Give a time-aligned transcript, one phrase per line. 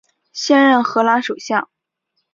[0.33, 1.69] 现任荷兰首相。